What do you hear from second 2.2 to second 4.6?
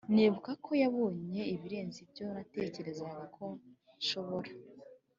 natekerezaga ko nshobora,